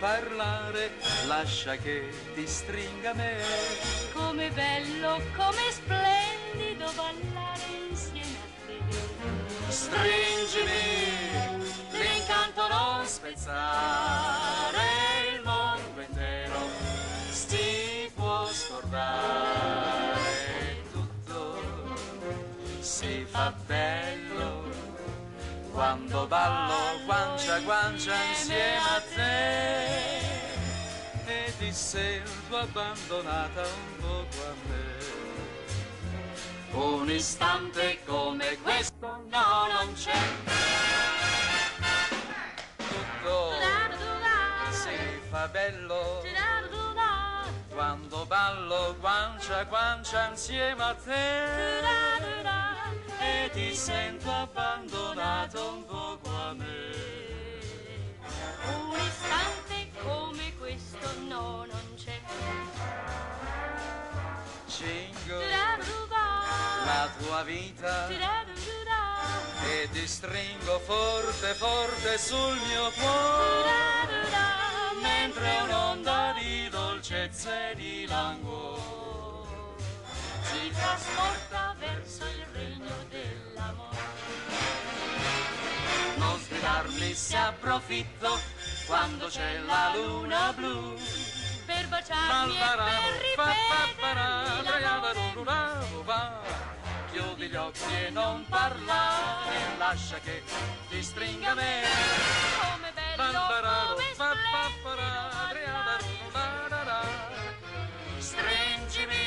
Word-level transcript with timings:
parlare, 0.00 0.92
lascia 1.26 1.76
che 1.76 2.08
ti 2.34 2.46
stringa 2.46 3.12
me. 3.12 3.36
Come 4.14 4.50
bello, 4.50 5.20
come 5.36 5.70
splendido 5.70 6.90
ballare 6.96 7.62
insieme 7.90 8.38
a 8.38 8.48
te. 8.66 8.78
Stringimi, 9.68 10.72
l'incanto 11.92 12.66
non 12.68 13.04
spezzare, 13.06 14.78
il 15.34 15.42
mondo 15.44 16.00
intero 16.00 16.66
si 17.30 18.10
può 18.14 18.46
scordare. 18.46 20.18
Tutto 20.92 21.62
si 22.80 23.26
fa 23.28 23.52
bello 23.66 24.29
quando 25.80 26.26
ballo 26.26 27.00
guancia 27.06 27.54
a 27.54 27.60
guancia 27.60 28.14
insieme 28.28 28.76
a 28.76 29.00
te. 29.14 30.18
e 31.24 31.54
ti 31.58 31.72
sento 31.72 32.58
abbandonata 32.58 33.62
un 33.62 33.96
poco 33.96 34.44
a 34.44 34.54
me. 34.68 34.98
Un 36.72 37.10
istante 37.10 37.98
come 38.04 38.58
questo 38.62 39.24
no 39.30 39.68
non 39.72 39.94
c'è. 39.94 40.20
Tutto 42.76 43.52
si 44.72 44.96
fa 45.30 45.48
bello. 45.48 46.22
Quando 47.70 48.26
ballo 48.26 48.96
guancia 49.00 49.60
a 49.60 49.64
guancia 49.64 50.28
insieme 50.28 50.82
a 50.82 50.94
te 50.94 52.59
e 53.50 53.52
ti 53.52 53.74
sento 53.74 54.30
abbandonato 54.30 55.72
un 55.72 55.84
poco 55.84 56.28
a 56.28 56.54
me. 56.54 56.90
Un 58.66 58.98
istante 58.98 59.90
come 60.02 60.54
questo 60.56 61.20
no, 61.26 61.64
non 61.64 61.94
c'è. 61.96 62.20
Cingo 64.66 65.38
la 66.84 67.08
tua 67.18 67.42
vita. 67.42 68.08
E 69.62 69.88
ti 69.92 70.06
stringo 70.06 70.78
forte 70.80 71.54
forte 71.54 72.18
sul 72.18 72.56
mio 72.66 72.90
cuore. 72.92 74.28
Mentre 75.02 75.60
un'onda 75.62 76.34
di 76.38 76.68
dolcezza 76.68 77.70
e 77.70 77.74
di 77.74 78.06
languore 78.06 78.80
Ci 80.50 80.70
trasporta 80.72 81.74
verso 81.78 82.24
il 82.24 82.39
sgridarmi 86.60 87.14
se 87.14 87.36
approfitto 87.36 88.38
quando 88.86 89.26
c'è 89.28 89.58
la 89.60 89.92
luna 89.94 90.52
blu 90.54 90.94
Per 91.64 91.88
baciarmi 91.88 92.54
e 92.54 92.60
per 92.76 93.22
ripetermi 93.22 94.04
l'amore 95.44 96.58
Chiudi 97.12 97.48
gli 97.48 97.56
occhi 97.56 97.94
e 98.06 98.10
non 98.10 98.44
parlare, 98.48 99.76
lascia 99.78 100.18
che 100.18 100.44
ti 100.88 101.02
stringa 101.02 101.54
me. 101.54 101.82
come 102.60 102.92
bello, 102.94 103.40
come 103.88 104.04
splendido 104.12 105.48
Stringimi, 108.18 109.26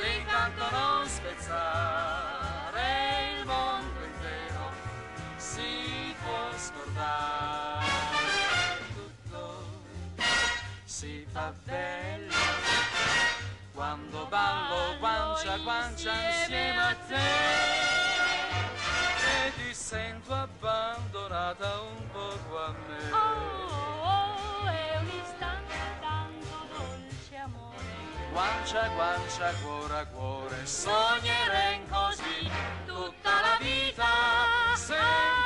l'incanto 0.00 0.70
non 0.70 1.05
si 11.36 11.42
fa 11.42 11.52
bello 11.64 12.34
quando 13.74 14.26
ballo 14.26 14.96
guancia 14.98 15.58
guancia 15.58 16.12
insieme 16.28 16.80
a 16.80 16.96
te 17.08 17.14
e 19.44 19.52
ti 19.56 19.74
sento 19.74 20.32
abbandonata 20.32 21.80
un 21.80 22.10
poco 22.10 22.58
a 22.58 22.74
me. 22.88 23.12
Oh, 23.12 23.16
oh, 24.02 24.66
è 24.66 24.96
un 24.98 25.08
istante 25.08 25.74
tanto 26.00 26.56
dolce 26.72 27.36
amore. 27.36 27.84
Guancia 28.32 28.88
guancia, 28.88 29.52
cuore 29.62 29.98
a 29.98 30.06
cuore, 30.06 30.66
sogneremo 30.66 31.84
così 31.90 32.50
tutta 32.86 33.30
la 33.40 33.56
vita, 33.60 34.06
sempre, 34.74 35.45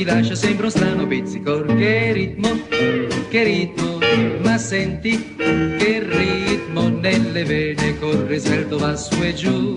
ti 0.00 0.06
lascia 0.06 0.34
sempre 0.34 0.64
un 0.64 0.70
strano 0.70 1.06
pizzicor. 1.06 1.76
Che 1.76 2.12
ritmo, 2.12 2.48
che 3.28 3.42
ritmo, 3.42 3.98
ma 4.42 4.56
senti 4.56 5.36
che 5.36 6.02
ritmo 6.02 6.88
nelle 6.88 7.44
vene 7.44 7.98
corre 7.98 8.38
svelto 8.38 8.78
va 8.78 8.96
su 8.96 9.22
e 9.22 9.34
giù, 9.34 9.74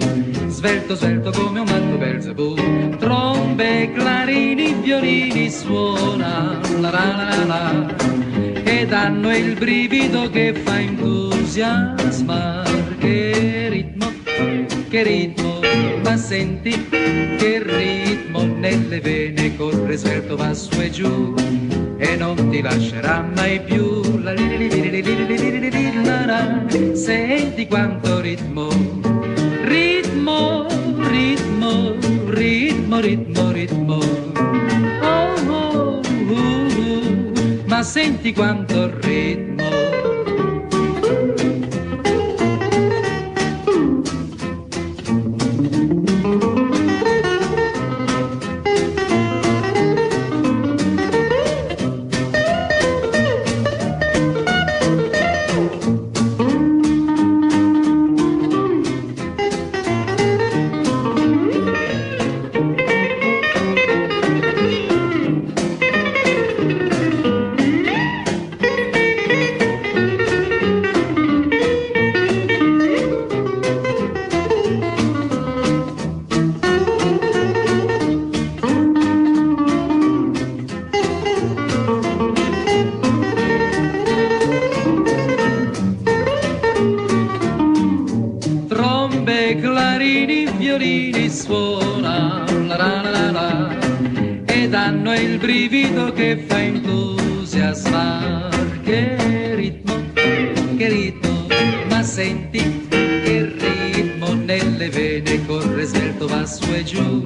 svelto 0.48 0.96
svelto 0.96 1.30
come 1.32 1.60
un 1.60 1.66
matto 1.66 1.98
Belzebù. 1.98 2.56
Trombe, 3.00 3.92
clarini, 3.92 4.76
violini 4.82 5.52
suona 5.52 6.58
la 6.80 6.90
la 6.90 7.28
la 7.28 7.44
la 7.46 7.94
e 8.64 8.86
danno 8.86 9.36
il 9.36 9.56
brivido 9.56 10.30
che 10.30 10.54
fa 10.54 10.80
entusiasmare. 10.80 12.96
Che 12.98 13.68
ritmo, 13.70 14.03
che 14.94 15.34
ma 16.04 16.16
senti 16.18 16.88
che 16.88 17.64
ritmo 17.64 18.44
nelle 18.44 19.02
vene 19.02 19.56
corre 19.56 19.98
svelto 19.98 20.36
va 20.36 20.54
su 20.54 20.80
e 20.80 20.92
giù 20.92 21.34
e 21.98 22.16
non 22.16 22.36
ti 22.52 22.62
lascerà 22.62 23.28
mai 23.36 23.60
più. 23.60 24.02
Senti 26.94 27.66
quanto 27.68 28.20
ritmo, 28.22 28.70
ritmo, 29.64 30.68
ritmo, 31.10 31.96
ritmo, 32.28 33.00
ritmo, 33.00 33.52
ritmo. 33.52 34.00
Oh, 35.02 35.34
oh, 35.50 36.02
oh, 36.30 37.32
ma 37.66 37.82
senti 37.82 38.32
quanto 38.32 38.86
ritmo. 38.86 39.03
Brivido 95.68 96.12
che 96.12 96.44
fa 96.46 96.62
entusiasmar. 96.62 98.52
Che 98.84 99.56
ritmo, 99.56 99.96
che 100.14 100.88
ritmo, 100.90 101.48
ma 101.90 102.04
senti 102.04 102.86
che 102.90 103.54
ritmo 103.94 104.34
nelle 104.34 104.90
vene 104.90 105.46
corre 105.46 105.86
svelto 105.86 106.28
va 106.28 106.46
su 106.46 106.70
e 106.74 106.84
giù 106.84 107.26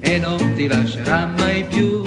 e 0.00 0.18
non 0.18 0.52
ti 0.54 0.66
lascerà 0.66 1.32
mai 1.38 1.64
più. 1.64 2.01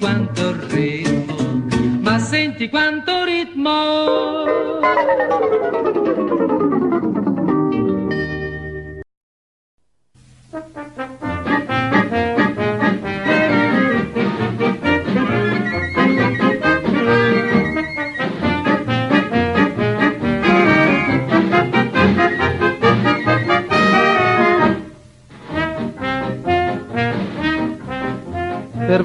Quanto 0.00 0.56
ritmo, 0.68 1.36
ma 2.00 2.18
senti 2.18 2.68
quanto 2.70 3.22
ritmo. 3.24 4.78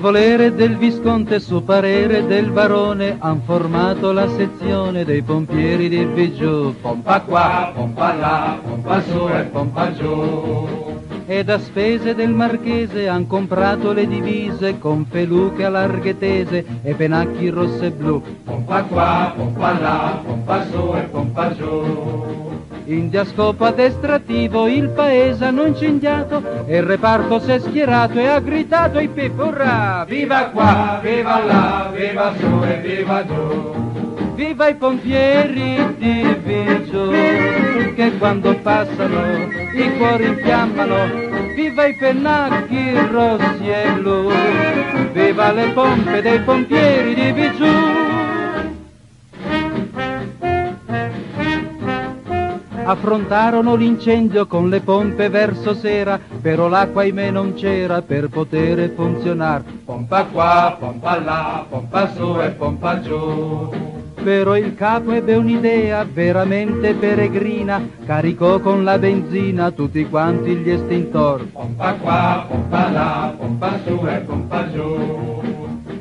Volere 0.05 0.53
del 0.53 0.77
Visconte 0.77 1.39
su 1.39 1.63
parere 1.63 2.27
del 2.27 2.51
barone 2.51 3.15
han 3.17 3.41
formato 3.41 4.11
la 4.11 4.29
sezione 4.29 5.03
dei 5.03 5.23
pompieri 5.23 5.89
di 5.89 6.05
Bigiù. 6.05 6.75
Pompa 6.79 7.21
qua, 7.21 7.71
pompa 7.73 8.13
là, 8.13 8.59
pompa 8.63 9.01
su 9.01 9.27
e 9.27 9.41
pompa 9.45 9.91
giù. 9.93 10.93
Ed 11.25 11.49
a 11.49 11.57
spese 11.57 12.13
del 12.13 12.29
marchese 12.29 13.09
han 13.09 13.25
comprato 13.25 13.93
le 13.93 14.05
divise 14.05 14.77
con 14.77 15.07
feluche 15.09 15.65
a 15.65 15.69
larghe 15.69 16.15
tese 16.19 16.63
e 16.83 16.93
penacchi 16.93 17.49
rosse 17.49 17.87
e 17.87 17.91
blu. 17.91 18.21
Pompa 18.43 18.83
qua, 18.83 19.33
pompa 19.35 19.79
là, 19.79 20.21
pompa 20.23 20.65
su 20.65 20.93
e 20.95 21.01
pompa 21.05 21.51
giù. 21.55 22.44
In 22.87 23.09
diascopo 23.09 23.65
addestrativo 23.65 24.67
il 24.67 24.89
paese 24.89 25.45
hanno 25.45 25.65
incendiato 25.65 26.65
e 26.67 26.77
il 26.77 26.83
reparto 26.83 27.39
si 27.39 27.51
è 27.51 27.59
schierato 27.59 28.19
e 28.19 28.27
ha 28.27 28.39
gritato 28.39 28.99
ai 28.99 29.07
Pippo 29.07 29.47
urrà! 29.47 30.05
Viva 30.07 30.49
qua, 30.49 30.99
viva 31.01 31.43
là, 31.43 31.91
viva 31.91 32.33
su 32.37 32.63
e 32.63 32.81
viva 32.81 33.25
giù. 33.25 34.33
Viva 34.35 34.67
i 34.67 34.75
pompieri 34.75 35.95
di 35.97 36.37
Vigio 36.43 37.09
che 37.95 38.17
quando 38.19 38.53
passano 38.57 39.49
i 39.73 39.97
cuori 39.97 40.25
infiammano. 40.25 41.53
Viva 41.55 41.85
i 41.85 41.95
pennacchi 41.95 42.91
rossi 43.09 43.67
e 43.67 43.91
blu. 43.93 44.29
Viva 45.11 45.51
le 45.53 45.69
pompe 45.69 46.21
dei 46.21 46.39
pompieri 46.41 47.15
di 47.15 47.31
Vigio. 47.31 48.14
Affrontarono 52.87 53.73
l'incendio 53.73 54.45
con 54.45 54.69
le 54.69 54.79
pompe 54.79 55.27
verso 55.27 55.73
sera, 55.73 56.19
però 56.39 56.67
l'acqua 56.67 57.01
ahimè 57.01 57.31
non 57.31 57.55
c'era 57.55 58.03
per 58.03 58.29
poter 58.29 58.91
funzionare. 58.95 59.63
Pompa 59.83 60.25
qua, 60.25 60.77
pompa 60.79 61.19
là, 61.19 61.65
pompa 61.67 62.11
su 62.13 62.39
e 62.39 62.51
pompa 62.51 63.01
giù. 63.01 63.73
Però 64.23 64.55
il 64.55 64.75
capo 64.75 65.13
ebbe 65.13 65.33
un'idea 65.33 66.05
veramente 66.05 66.93
peregrina, 66.93 67.81
caricò 68.05 68.59
con 68.59 68.83
la 68.83 68.99
benzina 68.99 69.71
tutti 69.71 70.07
quanti 70.07 70.55
gli 70.55 70.69
estintor. 70.69 71.43
Pompa 71.53 71.93
qua, 71.93 72.45
pompa 72.47 72.89
là, 72.91 73.33
pompa 73.35 73.79
su 73.83 74.05
e 74.07 74.17
pompa 74.19 74.71
giù. 74.71 75.54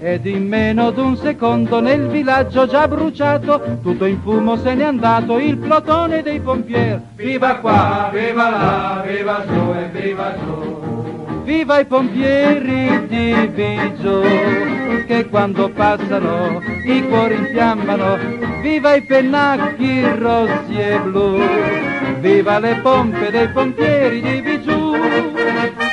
Ed 0.07 0.27
in 0.27 0.47
meno 0.47 0.91
d'un 0.91 1.17
secondo 1.17 1.81
nel 1.81 2.09
villaggio 2.09 2.67
già 2.67 2.87
bruciato, 2.87 3.79
tutto 3.83 4.05
in 4.05 4.21
fumo 4.21 4.55
se 4.59 4.75
n'è 4.75 4.85
andato 4.85 5.39
il 5.39 5.57
plotone 5.57 6.21
dei 6.21 6.41
pompieri. 6.41 7.01
Viva 7.15 7.55
qua, 7.55 8.11
viva 8.13 8.51
là, 8.51 9.03
viva 9.07 9.43
su 9.47 9.73
e 9.73 9.99
viva 9.99 10.35
giù. 10.37 11.43
Viva 11.45 11.79
i 11.79 11.87
pompieri 11.87 13.07
di 13.07 13.51
Vigio 13.55 14.21
che 15.07 15.27
quando 15.31 15.71
passano 15.71 16.61
i 16.85 17.03
cuori 17.09 17.37
infiammano. 17.37 18.19
Viva 18.61 18.97
i 18.97 19.03
pennacchi 19.07 20.03
rossi 20.19 20.79
e 20.81 20.99
blu. 20.99 21.41
Viva 22.21 22.59
le 22.59 22.79
pompe 22.83 23.31
dei 23.31 23.49
pompieri 23.49 24.21
di 24.21 24.41
Vigio. 24.43 25.84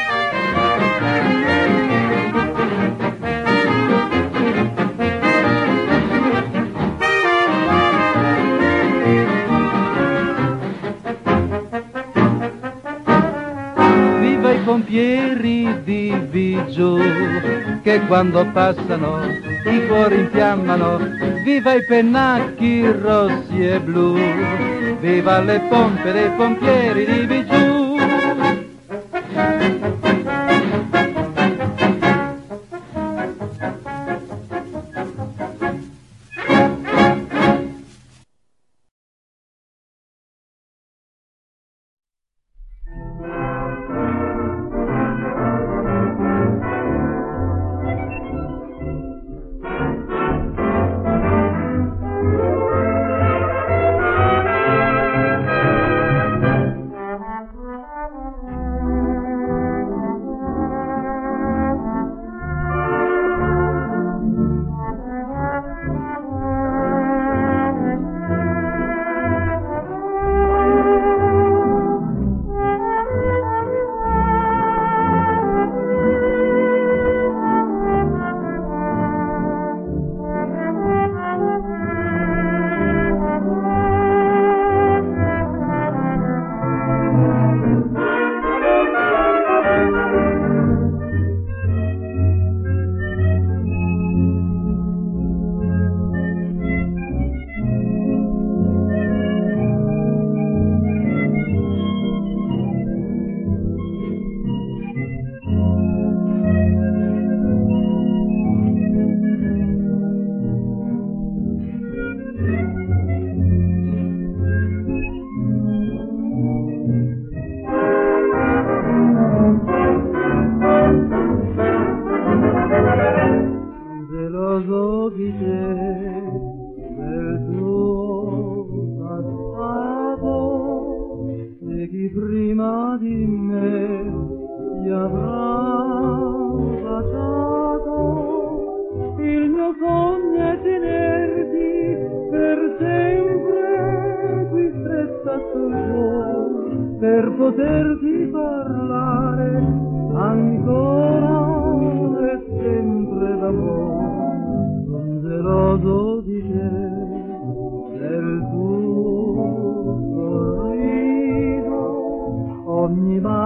Pompieri 14.72 15.84
di 15.84 16.14
Vigio 16.30 16.98
che 17.84 18.00
quando 18.08 18.46
passano 18.54 19.20
i 19.66 19.86
cuori 19.86 20.20
infiammano. 20.20 20.98
Viva 21.44 21.74
i 21.74 21.84
pennacchi 21.84 22.90
rossi 22.90 23.68
e 23.68 23.82
blu. 23.82 24.18
Viva 25.02 25.42
le 25.42 25.60
pompe 25.68 26.14
dei 26.14 26.30
pompieri 26.38 27.06
di 27.06 27.26
Vigio. 27.26 27.51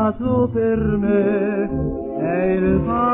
Bacio 0.05 0.50
per 0.53 0.77
me 0.77 1.69
è 2.19 2.43
il 2.51 2.79
paradiso, 2.85 3.09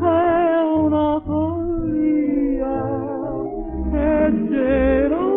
è 0.00 0.60
una 0.76 1.20
follia, 1.24 2.76
è 3.90 4.30
gelosia, 4.50 5.30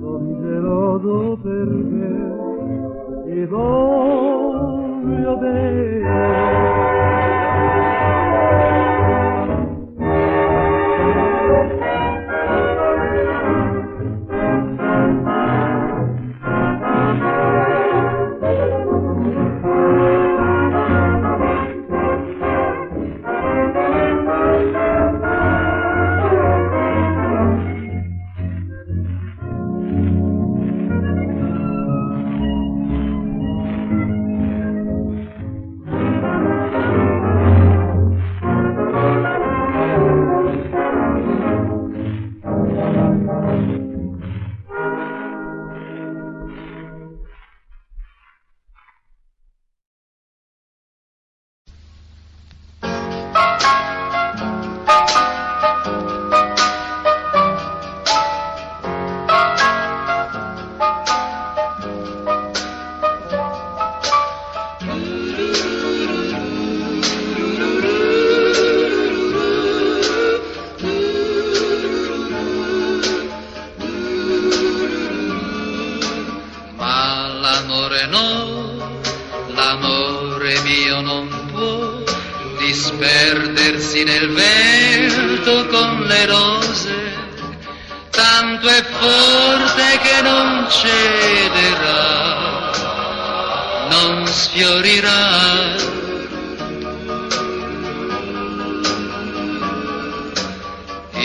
son 0.00 0.38
geloso 0.40 1.38
perché 1.42 2.16
ti 3.26 3.44
voglio 3.44 5.36
bene. 5.36 6.47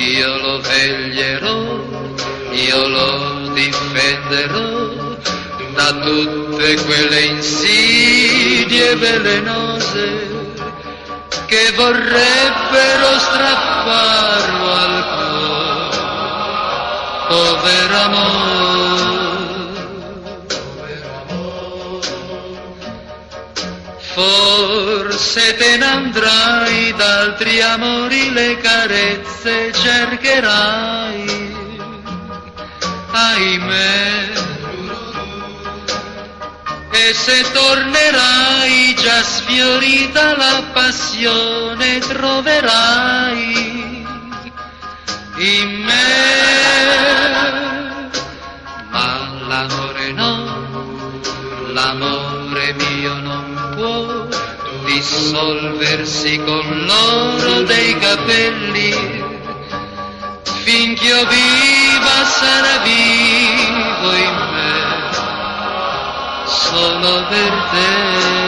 Io 0.03 0.38
lo 0.38 0.60
veglierò, 0.60 1.79
io 2.51 2.88
lo 2.88 3.50
difenderò 3.53 5.15
da 5.75 5.93
tutte 5.93 6.75
quelle 6.83 7.19
insidie 7.22 8.95
velenose 8.95 10.51
che 11.45 11.72
vorrebbero 11.75 13.19
strapparlo 13.19 14.74
al 14.74 15.05
cuore. 15.15 15.98
Povero 17.29 17.98
amore. 18.01 18.93
Forse 24.13 25.58
te 25.58 25.77
ne 25.77 25.86
andrai 25.86 26.93
d'altri 26.93 27.60
amori, 27.62 28.32
le 28.32 28.58
carezze 28.58 29.74
cercherai, 29.74 31.55
ahimè. 33.12 34.32
E 36.91 37.13
se 37.13 37.51
tornerai 37.51 38.96
già 39.01 39.24
sfiorita 39.24 40.38
la 40.38 40.63
passione 40.72 41.98
troverai 41.98 44.05
in 45.38 45.84
me. 45.88 48.12
Ma 48.91 49.08
l'amore 49.48 50.12
no, 50.12 50.32
l'amore 51.74 52.33
mio 52.72 53.13
non 53.20 53.72
può 53.75 54.27
dissolversi 54.86 56.38
con 56.43 56.86
l'oro 56.86 57.62
dei 57.63 57.98
capelli. 57.98 58.91
Finché 60.63 61.05
io 61.05 61.25
viva 61.27 62.24
sarà 62.25 62.77
vivo 62.84 64.12
in 64.13 64.36
me 64.53 64.74
solo 66.46 67.25
per 67.27 67.53
te. 67.72 68.43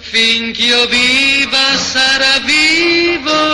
Finché 0.00 0.62
io 0.62 0.86
viva 0.86 1.76
sarà 1.76 2.38
vivo 2.44 3.49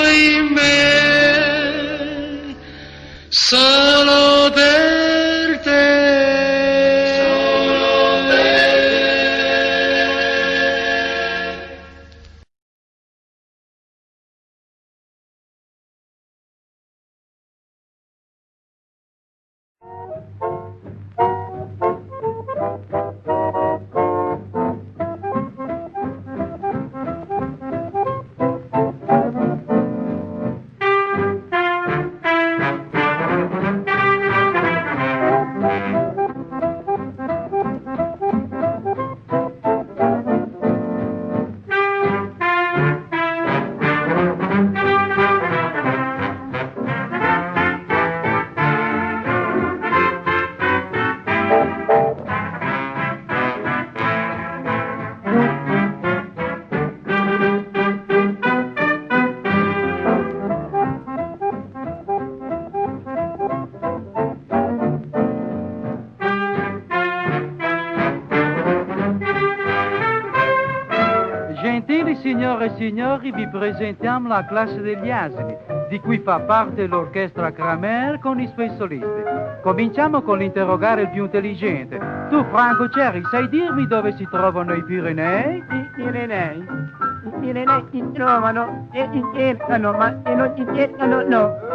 signori, 72.77 73.33
vi 73.33 73.49
presentiamo 73.49 74.29
la 74.29 74.45
classe 74.45 74.81
degli 74.81 75.11
asini, 75.11 75.57
di 75.89 75.99
cui 76.01 76.19
fa 76.19 76.41
parte 76.41 76.87
l'orchestra 76.87 77.53
Kramer 77.53 78.19
con 78.21 78.41
i 78.41 78.49
suoi 78.55 78.71
solisti. 78.77 79.25
Cominciamo 79.63 80.23
con 80.23 80.39
l'interrogare 80.39 81.03
il 81.03 81.11
più 81.11 81.25
intelligente. 81.25 81.99
Tu, 82.31 82.45
Franco 82.51 82.89
Cerri, 82.89 83.23
sai 83.31 83.49
dirmi 83.49 83.87
dove 83.87 84.15
si 84.17 84.27
trovano 84.31 84.75
i 84.75 84.85
Pirenei? 84.85 85.59
I 85.59 85.91
Pirenei? 85.95 86.59
I 86.59 87.33
Pirenei 87.41 87.85
si 87.91 88.05
trovano 88.13 88.89
e 88.93 89.09
si 89.13 89.23
cercano, 89.35 89.93
ma 89.93 90.15
se 90.25 90.35
non 90.35 90.53
si 90.57 90.67
cercano, 90.75 91.23
no. 91.27 91.66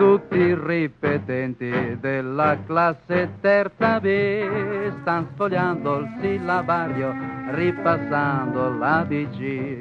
Tutti 0.00 0.38
i 0.38 0.54
ripetenti 0.54 1.98
della 2.00 2.56
classe 2.64 3.34
terza 3.42 4.00
B 4.00 4.90
stanno 5.02 5.26
sfogliando 5.34 5.98
il 5.98 6.08
sillabario, 6.22 7.14
ripassando 7.50 8.78
l'ABC. 8.78 9.80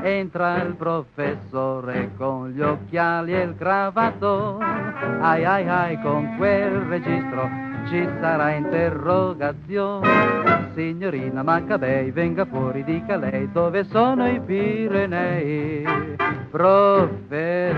Entra 0.00 0.62
il 0.62 0.76
professore 0.76 2.12
con 2.16 2.48
gli 2.48 2.62
occhiali 2.62 3.34
e 3.34 3.42
il 3.42 3.54
cravato, 3.58 4.60
ai 5.20 5.44
ai 5.44 5.68
ai 5.68 6.00
con 6.00 6.34
quel 6.38 6.70
registro 6.88 7.66
ci 7.88 8.08
sarà 8.20 8.52
interrogazione. 8.52 10.70
Signorina 10.74 11.42
Maccabei, 11.42 12.12
venga 12.12 12.46
fuori, 12.46 12.82
dica 12.84 13.16
lei 13.16 13.50
dove 13.52 13.84
sono 13.84 14.26
i 14.26 14.40
Pirenei. 14.40 16.16
Professore, 16.50 17.76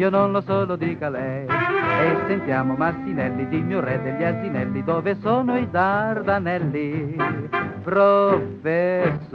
io 0.00 0.08
non 0.08 0.32
lo 0.32 0.40
so, 0.40 0.64
lo 0.64 0.76
dica 0.76 1.10
lei. 1.10 1.44
E 1.46 2.16
sentiamo 2.26 2.74
Martinelli, 2.74 3.46
di 3.48 3.60
mio 3.60 3.80
re 3.80 4.00
degli 4.02 4.24
asinelli, 4.24 4.82
dove 4.82 5.14
sono 5.20 5.58
i 5.58 5.68
Dardanelli? 5.68 7.16
Professore, 7.82 9.28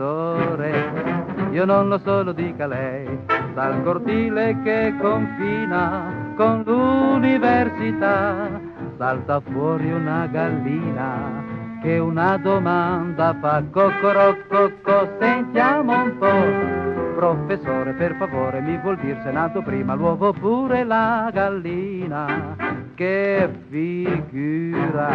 io 1.52 1.66
non 1.66 1.88
lo 1.88 2.00
so, 2.00 2.24
lo 2.24 2.32
dica 2.32 2.66
lei. 2.66 3.06
Dal 3.54 3.84
cortile 3.84 4.60
che 4.64 4.96
confina 5.00 6.34
con 6.36 6.64
l'università, 6.66 8.60
salta 8.98 9.40
fuori 9.42 9.92
una 9.92 10.26
gallina 10.26 11.55
che 11.86 12.00
una 12.00 12.38
domanda 12.38 13.36
fa. 13.40 13.64
Cocorococco, 13.70 15.08
sentiamo 15.20 15.94
un 15.94 16.18
po'. 16.18 17.14
Professore, 17.16 17.94
per 17.94 18.16
favore, 18.16 18.60
mi 18.60 18.76
vuol 18.80 18.98
dire 18.98 19.20
se 19.22 19.30
è 19.30 19.32
nato 19.32 19.62
prima 19.62 19.94
l'uovo 19.94 20.30
oppure 20.30 20.84
la 20.84 21.30
gallina? 21.32 22.56
Che 22.96 23.50
figura, 23.70 25.10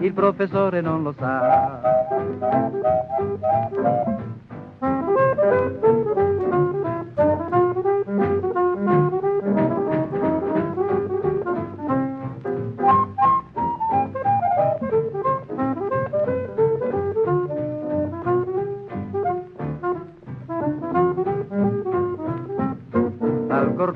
il 0.00 0.12
professore 0.12 0.80
non 0.80 1.04
lo 1.04 1.14
sa. 1.16 1.80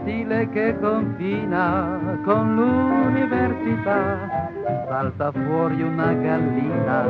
Cortile 0.08 0.48
che 0.50 0.74
confina 0.80 2.18
con 2.24 2.54
l'università 2.54 4.50
salta 4.86 5.30
fuori 5.32 5.82
una 5.82 6.12
gallina 6.14 7.04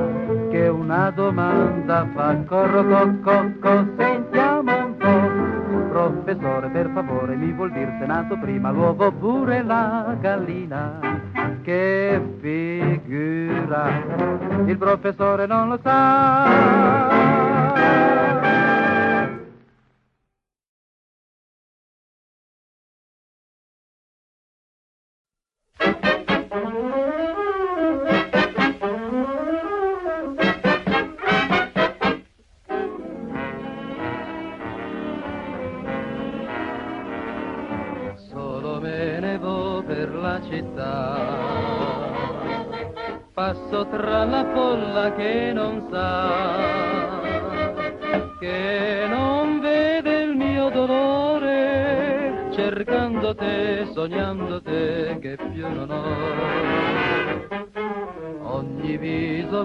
che 0.50 0.66
una 0.66 1.10
domanda 1.10 2.08
fa. 2.12 2.36
Corro, 2.44 2.82
cocco, 3.22 3.52
co, 3.60 3.86
sentiamo 3.96 4.86
un 4.86 4.96
po'. 4.96 5.46
Professore, 5.90 6.68
per 6.70 6.90
favore, 6.92 7.36
mi 7.36 7.52
vuol 7.52 7.70
dire 7.72 7.94
se 7.98 8.04
è 8.04 8.06
nato 8.06 8.36
prima 8.36 8.70
l'uovo 8.70 9.06
oppure 9.06 9.62
la 9.62 10.16
gallina? 10.20 10.98
Che 11.62 12.20
figura, 12.40 13.90
il 14.64 14.76
professore 14.76 15.46
non 15.46 15.68
lo 15.68 15.78
sa. 15.82 17.48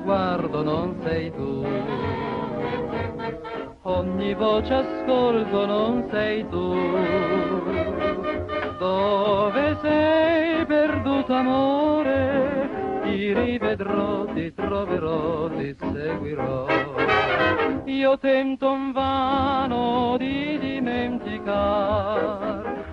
Guardo 0.03 0.61
non 0.63 0.99
sei 1.03 1.31
tu, 1.31 1.65
ogni 3.83 4.33
voce 4.33 4.73
ascolto 4.73 5.65
non 5.65 6.07
sei 6.11 6.47
tu. 6.49 6.75
Dove 8.77 9.77
sei 9.81 10.65
perduto 10.65 11.33
amore? 11.33 13.01
Ti 13.03 13.33
rivedrò, 13.33 14.25
ti 14.33 14.53
troverò, 14.53 15.49
ti 15.49 15.75
seguirò. 15.79 16.65
Io 17.85 18.17
tento 18.17 18.73
in 18.73 18.91
vano 18.91 20.17
di 20.17 20.57
dimenticar 20.59 22.13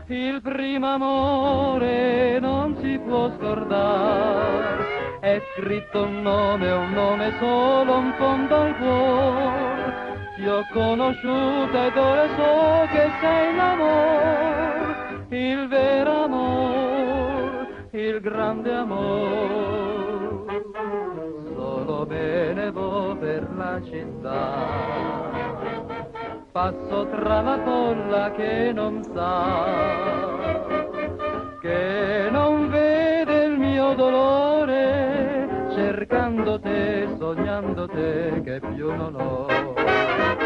il 0.06 0.40
primo 0.42 0.86
amore 0.86 2.38
non 2.40 2.76
si 2.80 2.98
può 2.98 3.30
scordare. 3.36 5.09
È 5.20 5.38
scritto 5.54 6.04
un 6.04 6.22
nome, 6.22 6.70
un 6.70 6.92
nome 6.92 7.34
solo 7.38 7.98
in 7.98 8.14
fondo 8.16 8.56
al 8.56 8.76
cuore. 8.78 10.32
Ti 10.36 10.48
ho 10.48 10.64
conosciuta 10.72 11.86
ed 11.88 11.96
ora 11.98 12.26
so 12.28 12.86
che 12.90 13.10
sei 13.20 13.54
l'amore, 13.54 15.26
il 15.28 15.68
vero 15.68 16.24
amore, 16.24 17.88
il 17.90 18.20
grande 18.20 18.72
amore. 18.72 20.08
Solo 21.54 22.06
me 22.08 22.52
ne 22.54 22.70
vo 22.70 23.14
per 23.16 23.46
la 23.54 23.78
città, 23.84 24.56
passo 26.50 27.06
tra 27.10 27.42
la 27.42 27.58
folla 27.62 28.30
che 28.30 28.72
non 28.72 29.04
sa, 29.12 29.66
che 31.60 32.28
non 32.30 32.70
vede 32.70 33.44
il 33.44 33.58
mio 33.58 33.92
dolore, 33.92 34.49
cercando 36.10 36.58
te, 37.86 38.40
che 38.42 38.60
più 38.74 38.92
non 38.92 39.14
ho. 39.14 40.39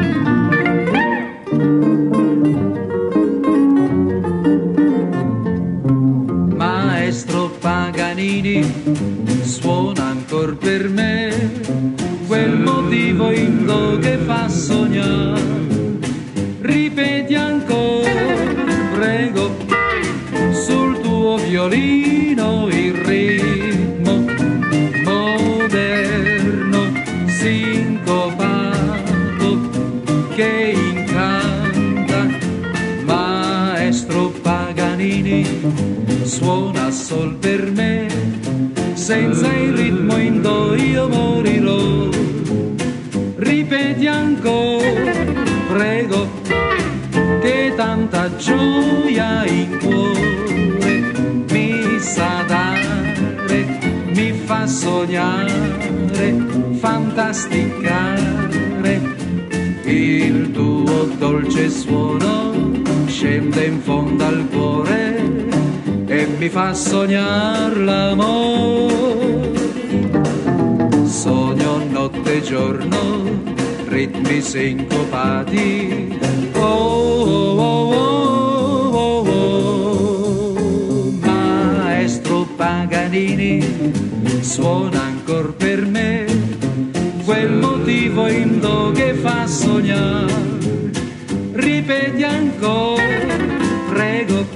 gioia 48.36 49.44
in 49.46 49.78
cuore 49.78 51.12
mi 51.50 51.98
sa 52.00 52.42
dare, 52.46 53.66
mi 54.14 54.32
fa 54.32 54.66
sognare, 54.66 56.34
fantasticare. 56.78 59.16
Il 59.84 60.50
tuo 60.52 61.08
dolce 61.18 61.68
suono 61.70 62.52
scende 63.06 63.64
in 63.64 63.80
fondo 63.80 64.24
al 64.24 64.46
cuore 64.50 65.16
e 66.06 66.26
mi 66.38 66.48
fa 66.48 66.72
sognare 66.74 67.84
l'amore. 67.84 69.56
Sogno 71.04 71.82
notte 71.90 72.36
e 72.36 72.42
giorno, 72.42 72.98
ritmi 73.88 74.40
sincopati. 74.40 76.16
Oh, 76.54 77.17
suona 84.48 85.02
ancora 85.02 85.52
per 85.52 85.84
me 85.84 86.24
quel 87.26 87.52
motivo 87.52 88.26
in 88.28 88.60
do 88.60 88.90
che 88.92 89.12
fa 89.12 89.46
sognare. 89.46 90.32
Ripeti 91.52 92.22
ancora, 92.22 93.04
prego, 93.90 94.46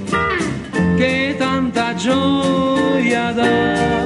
che 0.97 1.35
tanta 1.37 1.93
gioia 1.93 3.31
dà. 3.33 4.02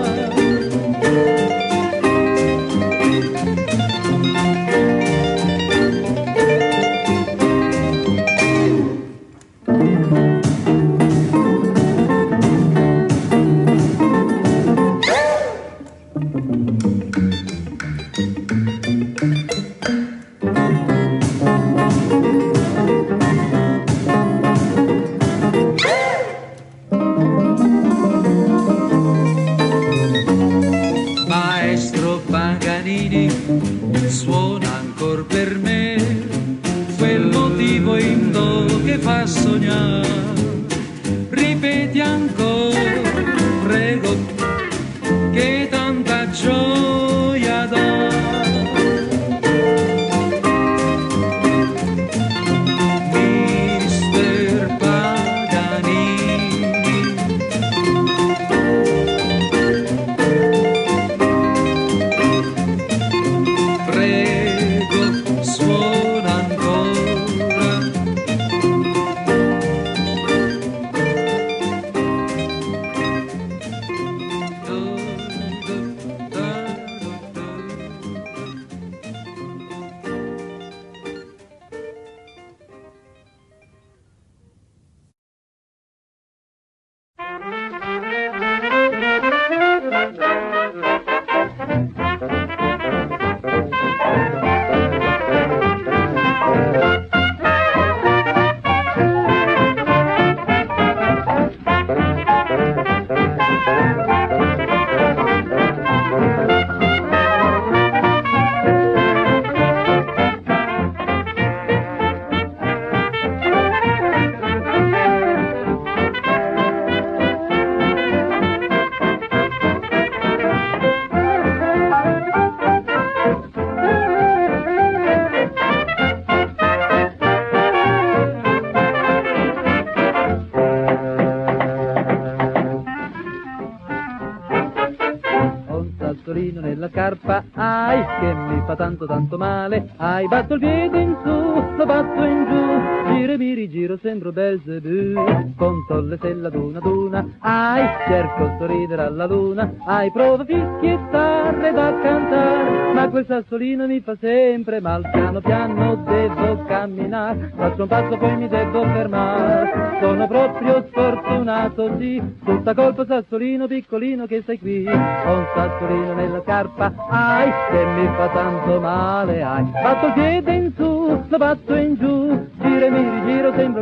Ai, 137.55 138.05
che 138.19 138.33
mi 138.33 138.61
fa 138.65 138.75
tanto 138.75 139.05
tanto 139.05 139.37
male. 139.37 139.89
Ai, 139.97 140.27
batto 140.27 140.55
il 140.55 140.59
piede 140.59 140.99
in 140.99 141.15
su, 141.23 141.75
lo 141.75 141.85
batto 141.85 142.23
in 142.23 142.45
giù, 142.45 142.96
giro 143.07 143.31
e 143.33 143.37
mi 143.37 143.53
rigiro, 143.53 143.97
sembro 144.01 144.31
Belzebù. 144.31 145.53
Conto 145.55 146.01
le 146.01 146.17
stelle 146.17 146.47
ad 146.47 146.55
una 146.55 146.77
ad 146.77 146.85
una, 146.85 147.25
ai, 147.39 147.85
cerco 148.07 148.55
sorridere 148.59 149.03
alla 149.03 149.25
luna. 149.25 149.71
Ai, 149.85 150.11
provo 150.11 150.41
a 150.41 150.45
fischiettare 150.45 151.71
da 151.71 151.99
cantare, 152.01 152.93
ma 152.93 153.09
quel 153.09 153.25
sassolino 153.25 153.87
mi 153.87 153.99
fa 154.01 154.15
sempre 154.19 154.79
mal. 154.79 155.01
Piano 155.11 155.41
piano 155.41 155.95
devo 156.07 156.63
camminare, 156.65 157.51
faccio 157.55 157.83
un 157.83 157.87
passo 157.87 158.17
poi 158.17 158.35
mi 158.37 158.47
devo 158.47 158.83
fermare. 158.83 159.97
Sono 160.01 160.27
proprio 160.27 160.85
sfortunato, 160.89 161.97
sì, 161.97 162.21
tutta 162.43 162.73
colpa 162.73 163.05
sassolino 163.05 163.67
piccolino 163.67 164.25
che 164.25 164.43
sei 164.45 164.59
qui. 164.59 164.85
Ho 164.87 164.91
un 164.91 165.45
sassolino 165.55 166.13
nella 166.13 166.41
scarpa, 166.43 166.93
ai, 167.09 167.51
che 167.71 167.85
mi 167.85 168.07
fa 168.15 168.29
tanto 168.29 168.79
male, 168.79 169.41
ai. 169.41 169.63
Batto 169.63 170.07
il 170.07 170.13
piede 170.13 170.53
in 170.53 170.71
su, 170.75 171.23
lo 171.27 171.37
batto 171.37 171.75
in 171.75 171.95
giù, 171.95 172.47
giro 172.77 172.85
e 172.85 172.89
mi 172.91 173.09
rigiro, 173.09 173.53
sembra 173.55 173.81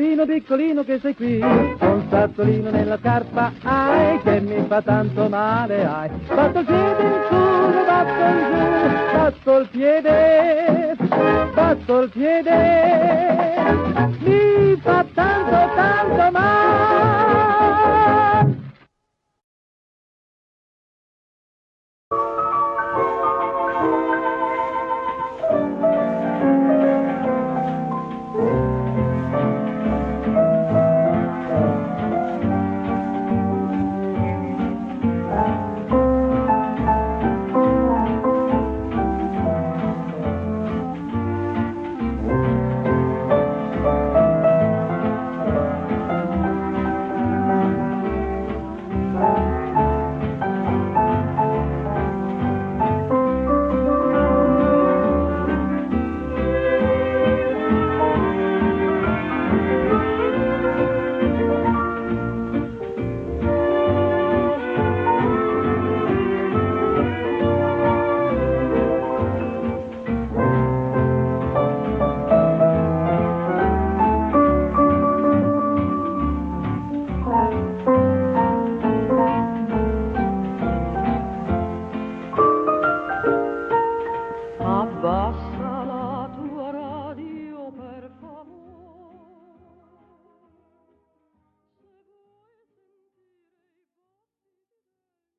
piccolino, 0.00 0.24
piccolino 0.24 0.82
che 0.82 0.98
sei 1.00 1.14
qui, 1.14 1.40
un 1.40 2.06
sazzolino 2.08 2.70
nella 2.70 2.96
scarpa, 2.98 3.52
hai, 3.62 4.18
che 4.22 4.40
mi 4.40 4.64
fa 4.66 4.80
tanto 4.80 5.28
male, 5.28 5.84
hai, 5.84 6.08
batto 6.26 6.60
il 6.60 6.64
piede 6.64 7.02
in 7.02 7.20
su, 7.28 7.84
batto 7.84 8.22
in 8.22 8.40
su, 8.80 9.16
batto 9.16 9.58
il 9.58 9.68
piede, 9.68 10.96
batto 11.52 12.00
il 12.00 12.08
piede, 12.08 13.54
mi 14.20 14.80
fa 14.80 15.04
tanto, 15.12 15.74
tanto 15.74 16.30
male. 16.30 17.59